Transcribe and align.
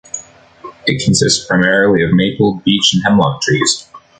It 0.87 1.05
consists 1.05 1.45
primarily 1.45 2.03
of 2.03 2.09
Maple, 2.11 2.59
Beech 2.65 2.91
and 2.95 3.03
Hemlock 3.03 3.39
trees. 3.39 3.87